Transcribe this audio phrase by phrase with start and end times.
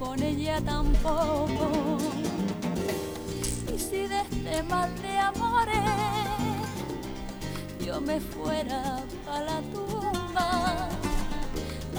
[0.00, 1.98] con ella tampoco.
[3.72, 5.76] Y si de este mal de amores
[7.84, 10.88] yo me fuera para la tumba,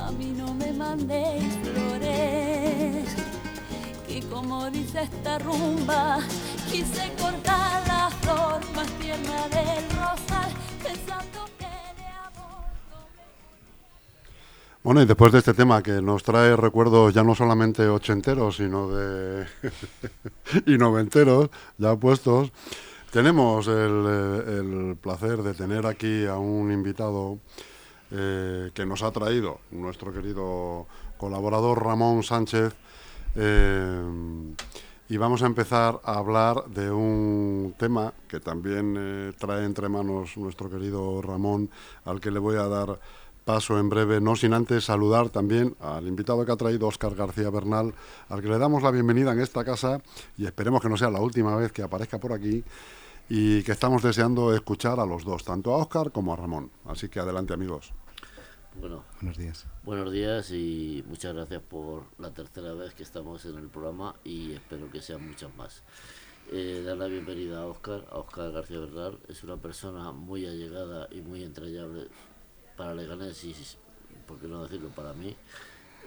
[0.03, 3.07] a mí no me mandéis flores
[4.07, 6.19] y como dice esta rumba,
[6.69, 10.10] quise cortar la flor más tierna del rosal,
[14.83, 18.89] Bueno, y después de este tema que nos trae recuerdos ya no solamente ochenteros, sino
[18.89, 19.45] de
[20.65, 22.51] y noventeros, ya puestos,
[23.11, 27.37] tenemos el, placer de tener aquí a un invitado
[28.09, 30.87] eh, que nos ha traído nuestro querido
[31.19, 32.73] colaborador Ramón Sánchez,
[33.35, 34.01] eh,
[35.09, 40.37] y vamos a empezar a hablar de un tema que también eh, trae entre manos
[40.37, 41.69] nuestro querido Ramón,
[42.05, 42.97] al que le voy a dar
[43.45, 47.49] paso en breve, no sin antes saludar también al invitado que ha traído Óscar García
[47.49, 47.93] Bernal,
[48.29, 50.01] al que le damos la bienvenida en esta casa
[50.37, 52.63] y esperemos que no sea la última vez que aparezca por aquí
[53.29, 56.71] y que estamos deseando escuchar a los dos, tanto a Óscar como a Ramón.
[56.85, 57.93] Así que adelante amigos.
[58.79, 59.65] Bueno, buenos días.
[59.83, 64.53] Buenos días y muchas gracias por la tercera vez que estamos en el programa y
[64.53, 65.81] espero que sean muchas más.
[66.51, 69.19] Eh, dar la bienvenida a Oscar, a Oscar García Bernal.
[69.27, 72.07] Es una persona muy allegada y muy entrañable
[72.75, 73.55] para Leganés y,
[74.27, 75.35] por qué no decirlo, para mí.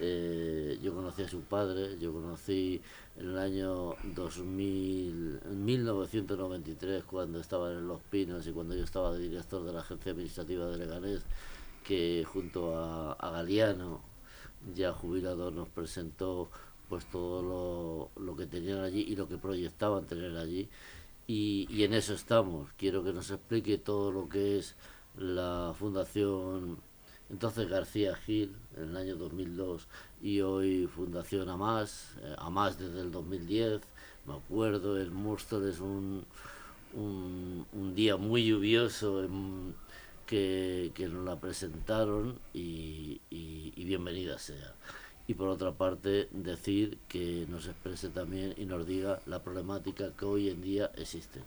[0.00, 2.82] Eh, yo conocí a su padre, yo conocí
[3.16, 9.64] en el año 2000, 1993 cuando estaba en Los Pinos y cuando yo estaba director
[9.64, 11.22] de la agencia administrativa de Leganés
[11.84, 14.00] que junto a, Galeano,
[14.74, 16.50] ya jubilado, nos presentó
[16.88, 20.68] pues todo lo, que tenían allí y lo que proyectaban tener allí.
[21.26, 22.70] Y, en eso estamos.
[22.76, 24.76] Quiero que nos explique todo lo que es
[25.18, 26.78] la Fundación
[27.30, 29.86] entonces García Gil en el año 2002
[30.22, 33.80] y hoy Fundación AMAS, eh, AMAS desde el 2010.
[34.26, 36.24] Me acuerdo, el Murstol es un,
[36.94, 39.74] un, un día muy lluvioso en,
[40.26, 43.20] que, nos la presentaron y,
[43.76, 44.74] bienvenida sea.
[45.26, 50.24] Y por otra parte, decir que nos exprese también y nos diga la problemática que
[50.24, 51.40] hoy en día existe.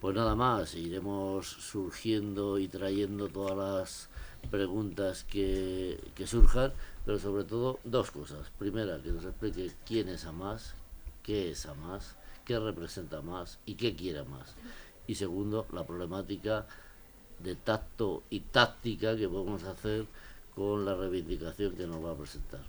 [0.00, 4.08] Pues nada más, iremos surgiendo y trayendo todas las
[4.50, 6.72] preguntas que, que surjan,
[7.04, 8.50] pero sobre todo dos cosas.
[8.58, 10.74] Primera, que nos explique quién es más
[11.22, 14.56] qué es más qué representa más y qué quiere más.
[15.06, 16.66] Y segundo, la problemática
[17.38, 20.06] de tacto y táctica que podemos hacer
[20.56, 22.60] con la reivindicación que nos va a presentar.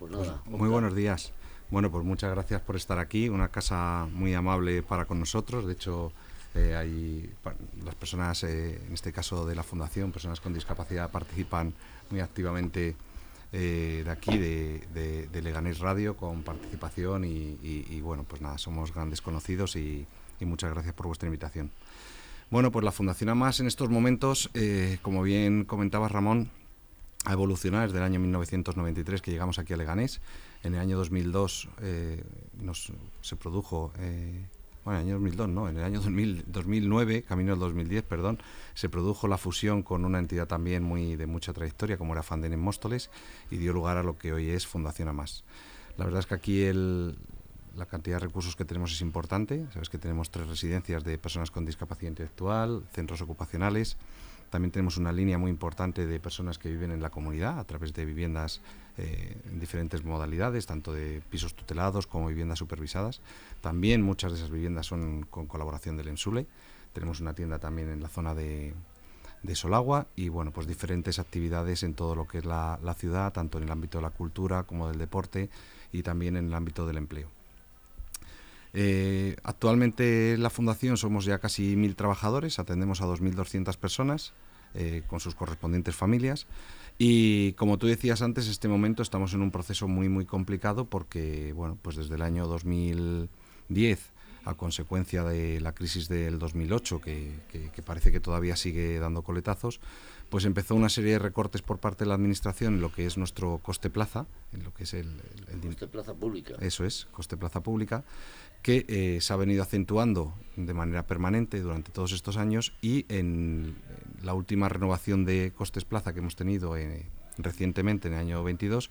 [0.00, 0.42] Pues nada.
[0.46, 1.32] muy buenos días.
[1.70, 3.28] Bueno, pues muchas gracias por estar aquí.
[3.28, 5.64] Una casa muy amable para con nosotros.
[5.64, 6.10] De hecho,
[6.54, 7.30] eh, hay
[7.84, 11.72] las personas, eh, en este caso de la Fundación, personas con discapacidad, participan
[12.10, 12.96] muy activamente
[13.52, 19.76] eh, de aquí, de, Leganés Radio, con participación y, bueno, pues nada, somos grandes conocidos
[19.76, 20.06] y
[20.40, 21.70] muchas gracias por vuestra invitación.
[22.50, 26.50] Bueno, pues la Fundación AMAS en estos momentos, eh, como bien comentaba Ramón,
[27.24, 30.20] ha evolucionado desde el año 1993 que llegamos aquí a Leganés.
[30.64, 32.24] En el año 2002 eh,
[32.60, 33.92] nos, se produjo,
[34.84, 38.38] bueno, en el año 2002 no, en el año 2009, camino al 2010, perdón,
[38.74, 42.52] se produjo la fusión con una entidad también muy de mucha trayectoria como era Fanden
[42.52, 43.10] en Móstoles
[43.50, 45.44] y dio lugar a lo que hoy es Fundación AMAS.
[45.96, 47.18] La verdad es que aquí el,
[47.76, 49.66] la cantidad de recursos que tenemos es importante.
[49.72, 53.96] Sabes que tenemos tres residencias de personas con discapacidad intelectual, centros ocupacionales.
[54.50, 57.94] También tenemos una línea muy importante de personas que viven en la comunidad a través
[57.94, 58.60] de viviendas
[58.98, 63.20] eh, en diferentes modalidades, tanto de pisos tutelados como viviendas supervisadas.
[63.60, 66.46] También muchas de esas viviendas son con colaboración del ENSULE.
[66.92, 68.74] Tenemos una tienda también en la zona de,
[69.54, 73.64] Solagua y bueno, pues diferentes actividades en todo lo que es la ciudad, tanto en
[73.64, 75.48] el ámbito de la cultura como del deporte
[75.92, 77.39] y también en el ámbito del empleo.
[78.72, 84.32] Eh, actualmente en la Fundación somos ya casi mil trabajadores, atendemos a 2.200 personas
[84.74, 86.46] eh, con sus correspondientes familias.
[86.98, 91.52] Y como tú decías antes, este momento estamos en un proceso muy, muy complicado porque,
[91.54, 94.12] bueno, pues desde el año 2010
[94.44, 97.40] a consecuencia de la crisis del 2008, que,
[97.84, 99.80] parece que todavía sigue dando coletazos,
[100.30, 103.18] pues empezó una serie de recortes por parte de la Administración en lo que es
[103.18, 105.20] nuestro coste plaza, en lo que es el...
[105.60, 106.54] coste plaza pública.
[106.60, 108.04] Eso es, coste plaza pública,
[108.62, 113.76] que eh, se ha venido acentuando de manera permanente durante todos estos años y en
[114.22, 117.06] la última renovación de costes plaza que hemos tenido eh,
[117.38, 118.88] recientemente, en el año 22,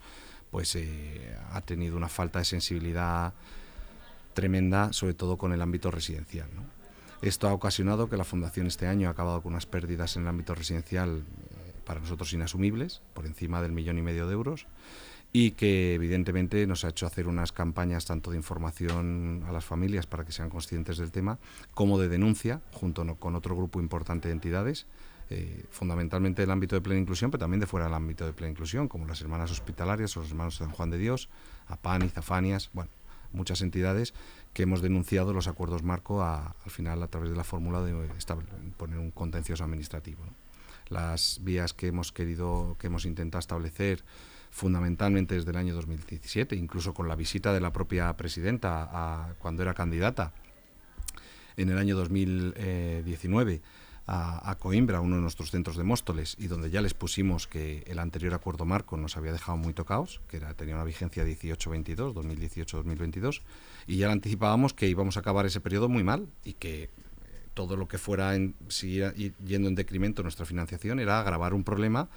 [0.50, 3.32] pues eh, ha tenido una falta de sensibilidad
[4.34, 6.48] tremenda, sobre todo con el ámbito residencial.
[7.22, 10.28] Esto ha ocasionado que la Fundación este año ha acabado con unas pérdidas en el
[10.28, 14.66] ámbito residencial eh, para nosotros inasumibles, por encima del millón y medio de euros,
[15.32, 20.06] y que evidentemente nos ha hecho hacer unas campañas tanto de información a las familias
[20.06, 21.38] para que sean conscientes del tema,
[21.74, 24.86] como de denuncia, junto con otro grupo importante de entidades,
[25.28, 28.50] eh, fundamentalmente del ámbito de plena inclusión, pero también de fuera del ámbito de plena
[28.50, 31.28] inclusión, como las hermanas hospitalarias o los hermanos de San Juan de Dios,
[31.68, 32.90] APAN y Zafanias, bueno,
[33.32, 34.14] muchas entidades
[34.52, 37.94] que hemos denunciado los acuerdos marco al final a través de la fórmula de
[38.76, 40.22] poner un contencioso administrativo.
[40.88, 44.04] Las vías que hemos querido, que hemos intentado establecer
[44.50, 49.62] fundamentalmente desde el año 2017, incluso con la visita de la propia presidenta a, cuando
[49.62, 50.32] era candidata
[51.56, 53.62] en el año 2019
[54.12, 58.00] a, Coimbra, uno de nuestros centros de Móstoles, y donde ya les pusimos que el
[58.00, 63.42] anterior acuerdo marco nos había dejado muy tocados, que era, tenía una vigencia 18-22, 2018-2022,
[63.86, 66.90] y ya le anticipábamos que íbamos a acabar ese periodo muy mal y que eh,
[67.54, 68.56] todo lo que fuera en,
[69.46, 72.08] yendo en decremento nuestra financiación era agravar un problema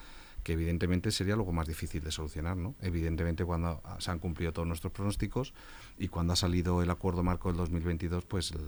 [0.42, 2.76] que evidentemente sería algo más difícil de solucionar, ¿no?
[2.82, 5.54] Evidentemente cuando se han cumplido todos nuestros pronósticos
[5.98, 8.60] y cuando ha salido el acuerdo marco del 2022, pues el,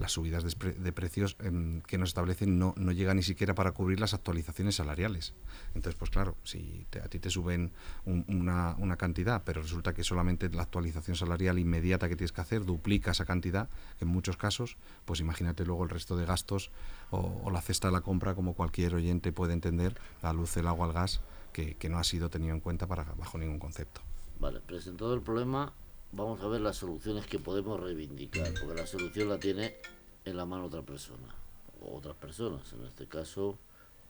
[0.00, 4.00] las subidas de, precios em, que nos establecen no, no llegan ni siquiera para cubrir
[4.00, 5.34] las actualizaciones salariales.
[5.74, 7.72] Entonces, pues claro, si a ti te suben
[8.04, 12.64] una, una, cantidad, pero resulta que solamente la actualización salarial inmediata que tienes que hacer
[12.64, 13.68] duplica esa cantidad,
[14.00, 16.70] en muchos casos, pues imagínate luego el resto de gastos
[17.10, 20.86] o, la cesta de la compra, como cualquier oyente puede entender, la luz, el agua,
[20.86, 21.20] el gas,
[21.52, 24.00] que, que no ha sido tenido en cuenta para, bajo ningún concepto.
[24.38, 25.74] Vale, presentado el problema,
[26.12, 29.76] vamos a ver las soluciones que podemos reivindicar, porque la solución la tiene
[30.24, 31.34] en la mano otra persona,
[31.80, 33.58] o otras personas, en este caso,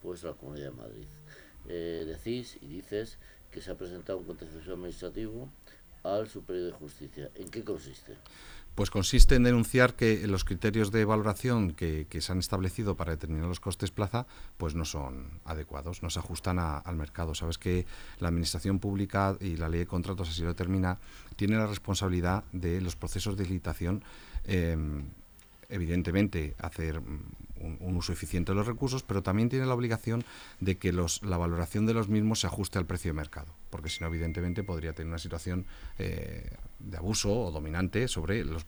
[0.01, 1.07] pues la Comunidad de Madrid.
[1.67, 3.17] Eh, decís y dices
[3.51, 5.49] que se ha presentado un contencioso administrativo
[6.03, 7.29] al Superior de Justicia.
[7.35, 8.15] ¿En qué consiste?
[8.75, 13.47] Pues consiste en denunciar que los criterios de valoración que, se han establecido para determinar
[13.47, 14.27] los costes plaza
[14.57, 17.35] pues no son adecuados, no se ajustan al mercado.
[17.35, 17.85] Sabes que
[18.19, 20.99] la Administración Pública y la Ley de Contratos así lo determina,
[21.35, 24.03] tiene la responsabilidad de los procesos de licitación
[24.45, 25.05] em,
[25.71, 30.23] evidentemente, hacer un, uso eficiente de los recursos, pero también tiene la obligación
[30.59, 33.89] de que los, la valoración de los mismos se ajuste al precio de mercado, porque
[33.89, 35.65] si no, evidentemente, podría tener una situación
[35.97, 36.49] eh,
[36.83, 38.65] de abuso o dominante sobre los,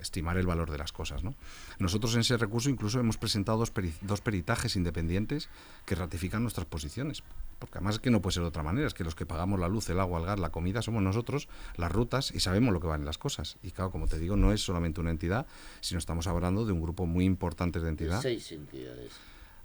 [0.00, 1.24] estimar el valor de las cosas.
[1.24, 1.34] ¿no?
[1.78, 3.72] Nosotros en ese recurso incluso hemos presentado dos,
[4.02, 5.48] dos peritajes independientes
[5.86, 7.22] que ratifican nuestras posiciones,
[7.58, 9.58] porque además es que no puede ser de otra manera, es que los que pagamos
[9.60, 12.80] la luz, el agua, el gas, la comida somos nosotros, las rutas, y sabemos lo
[12.80, 13.58] que valen las cosas.
[13.62, 15.46] Y claro, como te digo, no es solamente una entidad,
[15.80, 18.22] sino estamos hablando de un grupo muy importante de entidades.
[18.22, 19.12] Seis entidades.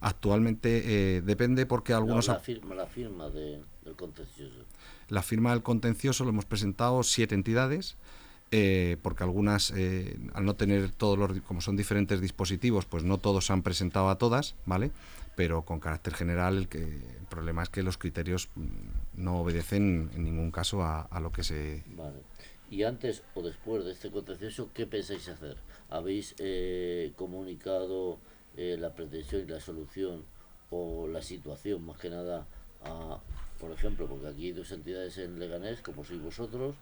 [0.05, 2.27] Actualmente eh, depende porque algunos...
[2.27, 3.65] la firma, la firma del
[3.95, 4.63] contencioso.
[5.09, 7.97] La firma del contencioso lo hemos presentado siete entidades,
[8.51, 13.17] eh, porque algunas, eh, al no tener todos los, como son diferentes dispositivos, pues no
[13.17, 14.91] todos se han presentado a todas, ¿vale?
[15.35, 20.11] Pero con carácter general, el, que, el problema es que los criterios mm, no obedecen
[20.13, 21.83] en ningún caso a, lo que se...
[21.97, 22.19] Vale.
[22.69, 25.57] Y antes o después de este contencioso, ¿qué pensáis hacer?
[25.89, 28.19] ¿Habéis eh, comunicado
[28.57, 30.23] la pretensión y la solución
[30.69, 32.45] o la situación, más que nada,
[32.83, 33.19] a,
[33.59, 36.75] por ejemplo, porque aquí hay dos entidades en Leganés, como sois vosotros,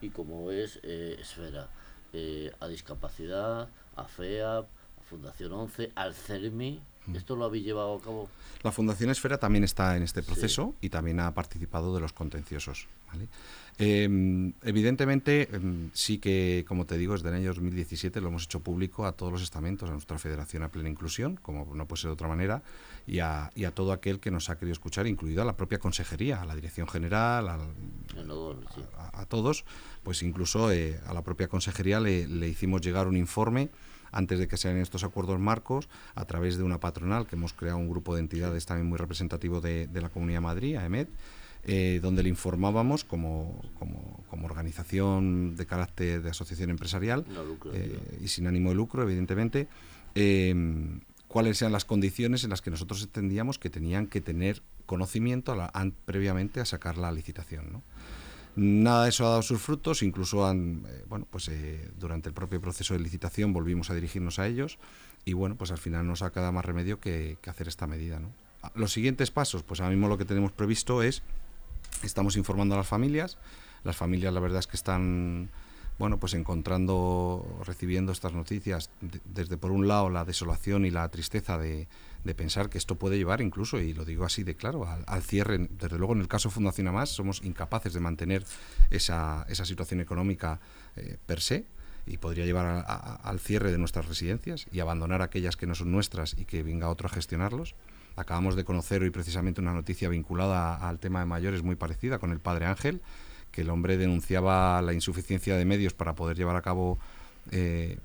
[0.00, 1.68] y como es eh, Esfera,
[2.12, 6.80] eh, a Discapacidad, a FEA, a Fundación 11, al CERMI.
[7.14, 8.28] ¿Esto lo habéis llevado a cabo?
[8.62, 12.86] La Fundación Esfera también está en este proceso y también ha participado de los contenciosos.
[13.78, 18.60] Em, evidentemente, em, sí que, como te digo, desde el año 2017 lo hemos hecho
[18.60, 22.10] público a todos los estamentos, a nuestra Federación a Plena Inclusión, como no puede ser
[22.10, 22.62] de otra manera,
[23.06, 25.78] y a, y a todo aquel que nos ha querido escuchar, incluido a la propia
[25.78, 29.64] Consejería, a la Dirección General, a, todos,
[30.02, 33.70] pues incluso eh, a la propia Consejería le, le hicimos llegar un informe
[34.12, 37.78] antes de que sean estos acuerdos marcos, a través de una patronal, que hemos creado
[37.78, 41.08] un grupo de entidades también muy representativo de, de la Comunidad de Madrid, AEMED,
[41.64, 47.26] eh, donde le informábamos como, como, organización de carácter de asociación empresarial
[47.74, 49.68] eh, y sin ánimo de lucro, evidentemente,
[50.14, 50.54] eh,
[51.28, 55.54] cuáles eran las condiciones en las que nosotros entendíamos que tenían que tener conocimiento
[56.06, 57.82] previamente a sacar la licitación.
[58.56, 61.50] Nada de eso ha dado sus frutos, incluso han, bueno, pues
[61.98, 64.78] durante el propio proceso de licitación volvimos a dirigirnos a ellos
[65.24, 68.18] y bueno, pues al final nos ha quedado más remedio que, hacer esta medida.
[68.18, 68.32] ¿no?
[68.74, 71.22] Los siguientes pasos, pues ahora mismo lo que tenemos previsto es
[72.02, 73.36] Estamos informando a las familias.
[73.84, 75.50] Las familias, la verdad es que están,
[76.00, 78.88] bueno, pues encontrando, recibiendo estas noticias,
[79.26, 81.88] desde por un lado la desolación y la tristeza de,
[82.34, 85.58] pensar que esto puede llevar incluso, y lo digo así de claro, al, cierre.
[85.58, 88.46] Desde luego, en el caso Fundación más somos incapaces de mantener
[88.88, 90.58] esa, esa situación económica
[90.96, 91.66] eh, per se
[92.06, 92.82] y podría llevar
[93.22, 96.88] al cierre de nuestras residencias y abandonar aquellas que no son nuestras y que venga
[96.88, 97.74] otro a gestionarlos.
[98.16, 102.32] Acabamos de conocer hoy precisamente una noticia vinculada al tema de mayores muy parecida con
[102.32, 103.02] el padre Ángel,
[103.50, 106.98] que el hombre denunciaba la insuficiencia de medios para poder llevar a cabo
[107.50, 107.98] eh,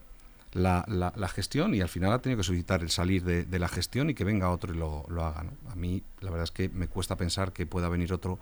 [0.53, 4.09] la, la, gestión y al final ha tenido que solicitar el salir de, la gestión
[4.09, 5.45] y que venga otro y lo, lo haga.
[5.69, 8.39] A mí la verdad es que me cuesta pensar que pueda venir otro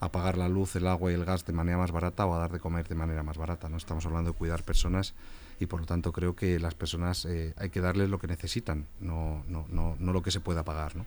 [0.00, 2.38] a pagar la luz, el agua y el gas de manera más barata o a
[2.38, 3.70] dar de comer de manera más barata.
[3.70, 5.14] No estamos hablando de cuidar personas
[5.58, 8.86] y por lo tanto creo que las personas eh, hay que darles lo que necesitan,
[9.00, 10.96] no, no, no, no lo que se pueda pagar.
[10.96, 11.06] ¿no?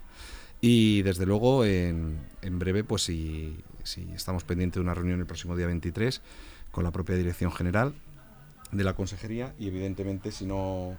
[0.60, 5.26] Y desde luego en, en breve, pues si, si estamos pendientes de una reunión el
[5.26, 6.22] próximo día 23
[6.72, 7.94] con la propia Dirección General
[8.72, 10.98] de la consejería y evidentemente si no,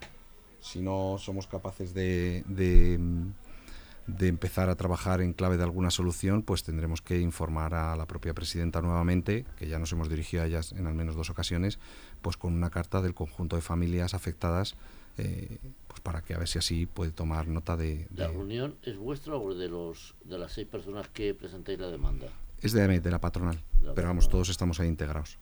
[0.61, 6.62] si no somos capaces de, de, empezar a trabajar en clave de alguna solución, pues
[6.62, 10.73] tendremos que informar a la propia presidenta nuevamente, que ya nos hemos dirigido a ellas
[10.73, 11.78] en al menos dos ocasiones,
[12.23, 14.76] pues con una carta del conjunto de familias afectadas,
[15.18, 18.97] eh, pues para que a ver si así puede tomar nota de, ¿La reunión es
[18.97, 22.28] vuestra o de, los, de las seis personas que presentáis la demanda?
[22.61, 23.62] Es de, de la patronal,
[23.95, 25.38] pero vamos, todos estamos ahí integrados.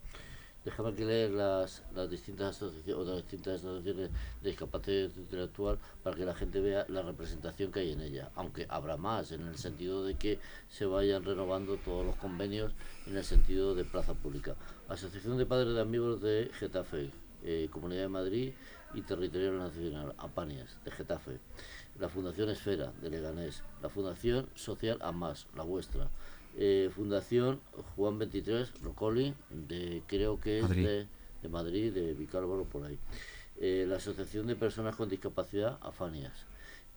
[0.66, 4.10] Déjame que leer las, las distintas asociaciones, las distintas asociaciones
[4.42, 8.66] de discapacidad intelectual para que la gente vea la representación que hay en ella, aunque
[8.68, 12.72] habrá más, en el sentido de que se vayan renovando todos los convenios
[13.06, 14.56] en el sentido de plaza pública.
[14.88, 17.10] Asociación de Padres de Amigos de Getafe,
[17.44, 18.52] eh, Comunidad de Madrid
[18.92, 21.38] y Territorial Nacional, APANIAS, de Getafe.
[22.00, 23.62] La Fundación Esfera, de Leganés.
[23.82, 26.08] La Fundación Social AMAS, la vuestra.
[26.58, 27.60] Eh, Fundación
[27.94, 31.06] Juan 23 Rocoli, de, creo que es De,
[31.42, 32.98] de, Madrid, de Vicálvaro, por ahí.
[33.58, 36.46] Eh, la Asociación de Personas con Discapacidad, AFANIAS.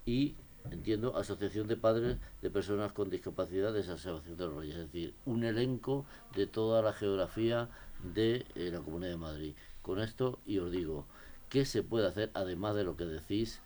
[0.05, 0.35] Y,
[0.71, 4.73] entiendo, Asociación de Padres de Personas con Discapacidad de San Sebastián del Roya.
[4.73, 7.67] Es decir, un elenco de toda la geografía
[8.13, 9.53] de eh, la Comunidad de Madrid.
[9.81, 11.05] Con esto, y os digo,
[11.49, 13.59] ¿qué se puede hacer además de lo que decís?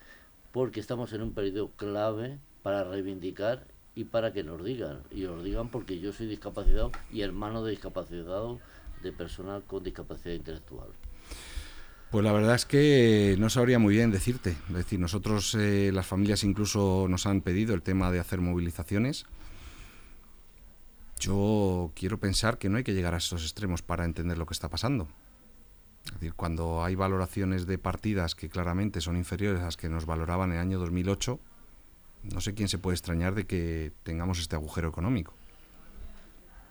[0.50, 5.02] Porque estamos en un periodo clave para reivindicar y para que nos digan.
[5.10, 8.60] Y nos digan porque yo soy discapacitado y hermano de discapacitado
[9.02, 10.88] de personal con discapacidad intelectual.
[12.10, 14.56] Pues la verdad es que no sabría muy bien decirte.
[14.68, 19.26] Es decir, nosotros, eh, las familias incluso nos han pedido el tema de hacer movilizaciones.
[21.18, 24.54] Yo quiero pensar que no hay que llegar a esos extremos para entender lo que
[24.54, 25.08] está pasando.
[26.06, 30.06] Es decir, cuando hay valoraciones de partidas que claramente son inferiores a las que nos
[30.06, 31.40] valoraban en el año 2008,
[32.32, 35.34] no sé quién se puede extrañar de que tengamos este agujero económico.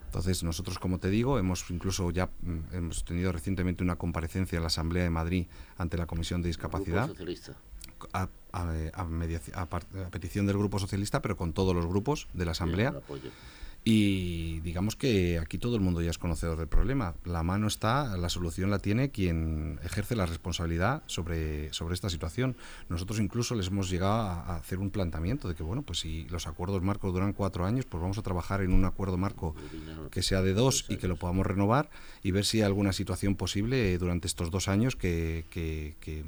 [0.06, 4.62] Entonces nosotros, como te digo, hemos incluso ya mm, hemos tenido recientemente una comparecencia en
[4.62, 7.10] la Asamblea de Madrid ante la Comisión de Discapacidad.
[8.12, 9.70] A, a,
[10.12, 12.94] petición del Grupo Socialista, pero con todos los grupos de la Asamblea.
[13.86, 17.16] Y digamos que aquí todo el mundo ya es conocedor del problema.
[17.26, 22.56] La mano está, la solución la tiene quien ejerce la responsabilidad sobre, sobre esta situación.
[22.88, 26.48] Nosotros incluso les hemos llegado a, hacer un planteamiento de que, bueno, pues si los
[26.48, 29.54] acuerdos marcos duran cuatro años, pues vamos a trabajar en un acuerdo marco
[30.12, 31.90] que sea de dos y que lo podamos renovar
[32.22, 36.24] y ver si hay alguna situación posible durante estos dos años que, que, que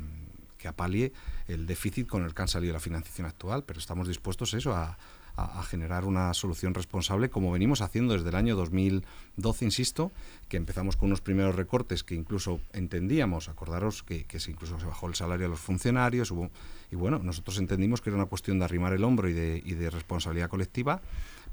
[0.68, 1.14] apalie
[1.48, 4.98] el déficit con el que han salido la financiación actual, pero estamos dispuestos eso a,
[5.38, 10.12] a, generar una solución responsable, como venimos haciendo desde el año 2012, insisto,
[10.48, 15.08] que empezamos con unos primeros recortes que incluso entendíamos, acordaros que, que incluso se bajó
[15.08, 16.50] el salario a los funcionarios, hubo,
[16.92, 19.74] y bueno, nosotros entendimos que era una cuestión de arrimar el hombro y de, y
[19.74, 21.02] de responsabilidad colectiva,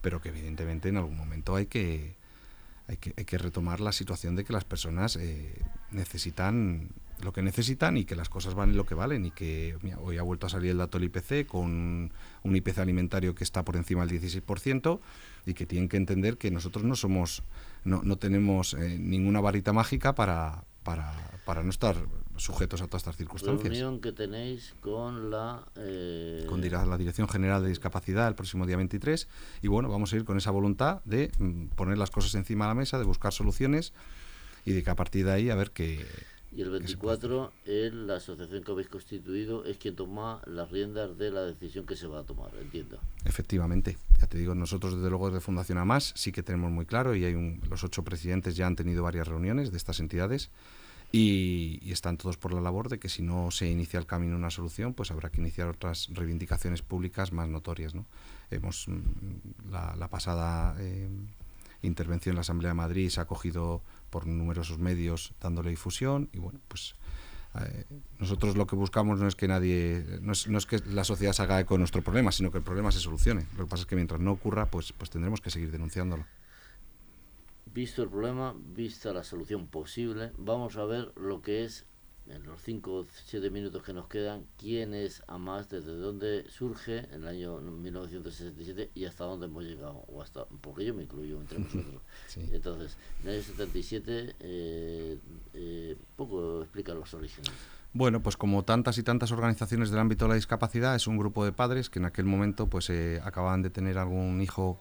[0.01, 2.15] pero que evidentemente en algún momento hay que,
[2.89, 5.55] hay que, hay que retomar la situación de que las personas eh,
[5.91, 6.89] necesitan
[7.23, 10.23] lo que necesitan y que las cosas valen lo que valen y que hoy ha
[10.23, 12.12] vuelto a salir el dato del IPC con
[12.43, 15.00] un IPC alimentario que está por encima del 16%
[15.47, 17.43] y que tienen que entender que nosotros no somos
[17.85, 21.12] no, no tenemos eh, ninguna varita mágica para, para,
[21.45, 21.97] para, no estar
[22.37, 23.69] sujetos a todas estas circunstancias.
[23.69, 26.47] Reunión que tenéis con la eh...
[26.49, 29.29] con la Dirección General de Discapacidad el próximo día 23
[29.62, 32.71] y bueno, vamos a ir con esa voluntad de mm, poner las cosas encima de
[32.71, 33.93] la mesa, de buscar soluciones
[34.64, 36.07] y de que a partir de ahí a ver qué
[36.55, 41.31] y el 24, él, la asociación que habéis constituido es quien toma las riendas de
[41.31, 42.99] la decisión que se va a tomar, entiendo.
[43.25, 47.15] Efectivamente, ya te digo, nosotros desde luego de Fundación AMAS sí que tenemos muy claro
[47.17, 50.51] y hay un, los ocho presidentes ya han tenido varias reuniones de estas entidades
[51.13, 54.51] y, están todos por la labor de que si no se inicia el camino una
[54.51, 57.95] solución, pues habrá que iniciar otras reivindicaciones públicas más notorias.
[57.95, 58.07] ¿no?
[58.51, 61.11] Hemos, mm, la, pasada eh,
[61.83, 66.39] intervención en la Asamblea de Madrid se ha cogido por numerosos medios dándole difusión y
[66.39, 66.95] bueno, pues
[67.61, 67.85] eh,
[68.19, 71.33] nosotros lo que buscamos no es que nadie, no es, no es, que la sociedad
[71.33, 73.47] se haga de nuestro problema, sino que el problema se solucione.
[73.57, 76.25] Lo que pasa es que mientras no ocurra, pues, pues tendremos que seguir denunciándolo.
[77.67, 81.87] Visto el problema, vista la solución posible, vamos a ver lo que es
[82.29, 86.99] en los 5 o 7 minutos que nos quedan, quién es AMAS, desde dónde surge
[87.12, 91.41] en el año 1967 y hasta dónde hemos llegado, o hasta, porque yo me incluyo
[91.41, 92.02] entre nosotros.
[92.37, 95.19] Entonces, en el año 77, eh,
[95.55, 97.52] eh, poco explica los orígenes.
[97.95, 101.45] Bueno, pues como tantas y tantas organizaciones del ámbito de la discapacidad, es un grupo
[101.45, 104.81] de padres que en aquel momento pues eh, acababan de tener algún hijo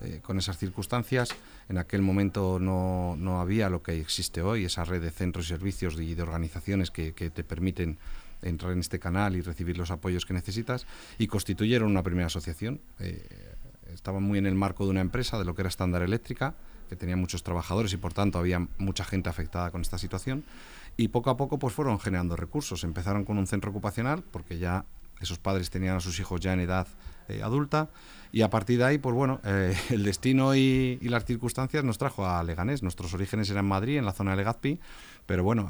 [0.00, 1.30] eh, con esas circunstancias.
[1.68, 5.48] En aquel momento no, no, había lo que existe hoy, esa red de centros y
[5.48, 7.98] servicios y de organizaciones que, te permiten
[8.42, 10.86] entrar en este canal y recibir los apoyos que necesitas
[11.18, 12.80] y constituyeron una primera asociación.
[13.00, 13.26] Eh,
[13.92, 16.54] estaban muy en el marco de una empresa, de lo que era estándar eléctrica,
[16.88, 20.44] que tenía muchos trabajadores y por tanto había mucha gente afectada con esta situación
[20.96, 22.84] y poco a poco pues fueron generando recursos.
[22.84, 24.84] Empezaron con un centro ocupacional porque ya
[25.20, 26.86] esos padres tenían a sus hijos ya en edad
[27.28, 27.90] eh, adulta
[28.32, 32.26] y a partir de ahí, pues bueno, eh, el destino y, las circunstancias nos trajo
[32.26, 32.82] a Leganés.
[32.82, 34.78] Nuestros orígenes eran en Madrid, en la zona de Legazpi,
[35.26, 35.68] pero bueno,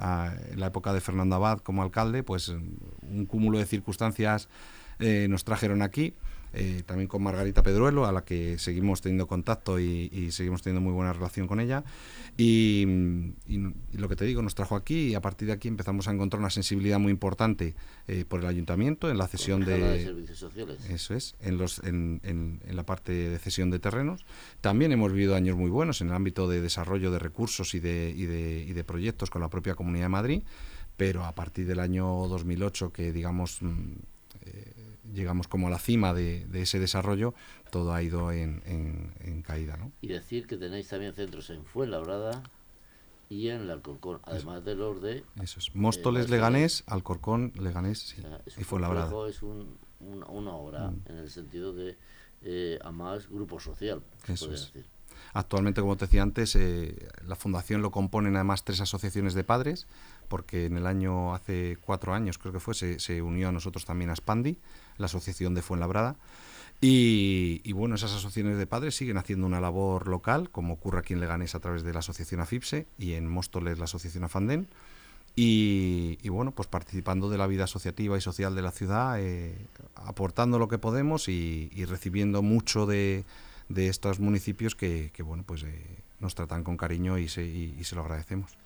[0.51, 4.49] en la época de Fernando Abad como alcalde, pues un cúmulo de circunstancias
[4.99, 6.15] eh, nos trajeron aquí.
[6.53, 10.93] Eh, también con Margarita Pedruelo, a la que seguimos teniendo contacto y, seguimos teniendo muy
[10.93, 11.85] buena relación con ella.
[12.37, 12.87] Y,
[13.93, 16.41] lo que te digo, nos trajo aquí y a partir de aquí empezamos a encontrar
[16.41, 17.75] una sensibilidad muy importante
[18.07, 20.79] eh, por el ayuntamiento en la cesión de, servicios sociales.
[20.89, 24.25] Eso es, en, los, en, en, la parte de cesión de terrenos.
[24.61, 28.13] También hemos vivido años muy buenos en el ámbito de desarrollo de recursos y de,
[28.17, 30.43] y de, y de proyectos con la propia Comunidad de Madrid,
[30.97, 33.63] pero a partir del año 2008 que digamos...
[33.63, 33.95] Mm,
[34.43, 34.78] eh,
[35.13, 37.35] llegamos como a la cima de, ese desarrollo,
[37.71, 39.77] todo ha ido en, caída.
[39.77, 39.93] ¿no?
[40.01, 42.43] Y decir que tenéis también centros en Fuenlabrada
[43.29, 45.25] y en el Alcorcón, además de los de...
[45.43, 48.23] Eso es, Móstoles, eh, Leganés, Alcorcón, Leganés sí,
[48.57, 49.29] y Fuenlabrada.
[49.29, 51.03] Es un, una, obra mm.
[51.07, 51.97] en el sentido de,
[52.43, 54.73] eh, a más grupo social, Eso es.
[54.73, 54.98] decir.
[55.35, 59.87] Actualmente, como te decía antes, eh, la fundación lo componen además tres asociaciones de padres,
[60.29, 64.11] porque en el año, hace cuatro años creo que fue, se, unió a nosotros también
[64.11, 64.59] a Spandi,
[64.97, 66.17] la asociación de Fuenlabrada.
[66.81, 71.13] Y, y, bueno, esas asociaciones de padres siguen haciendo una labor local, como ocurre aquí
[71.13, 74.69] en Leganés a través de la asociación AFIPSE y en Móstoles la asociación AFANDEN.
[75.41, 79.55] Y, y, bueno, pues participando de la vida asociativa y social de la ciudad, eh,
[79.95, 83.25] aportando lo que podemos y, recibiendo mucho de,
[83.69, 87.83] de, estos municipios que, que bueno, pues eh, nos tratan con cariño y se, y
[87.85, 88.57] se lo agradecemos.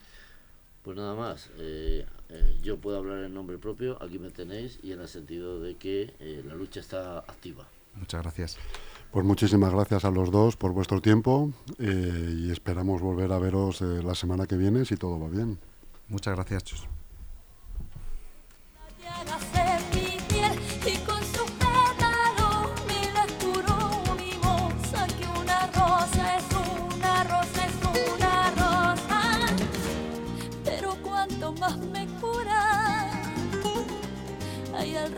[0.83, 4.91] Pues nada más, eh, eh, yo puedo hablar en nombre propio, aquí me tenéis, y
[4.91, 7.69] en el sentido de que eh, la lucha está activa.
[7.95, 8.59] Muchas gracias.
[9.12, 14.15] Pues muchísimas gracias a los dos por vuestro tiempo y esperamos volver a veros la
[14.15, 15.59] semana que viene si todo va bien.
[16.09, 16.88] Muchas gracias, Chus.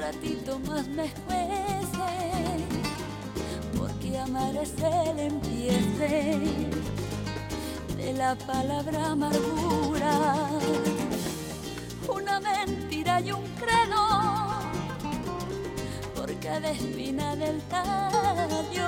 [0.05, 2.13] Ratito más me juece,
[3.79, 6.41] porque amar es el empiece
[7.97, 10.35] de la palabra amargura,
[12.07, 14.05] una mentira y un credo,
[16.15, 18.87] por cada espina del tallo,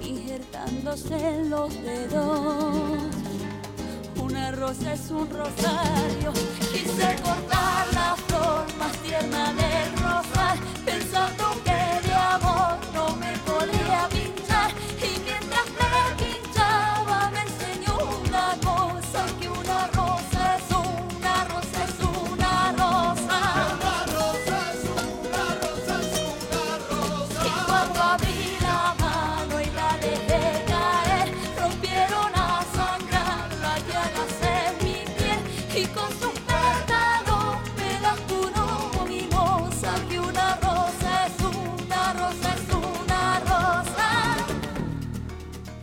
[0.00, 3.25] injertándose en los dedos.
[4.52, 6.32] Rosa es un rosario,
[6.72, 9.65] quise cortar la flor más tierna del